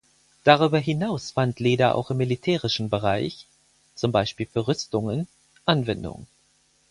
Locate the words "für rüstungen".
4.47-5.27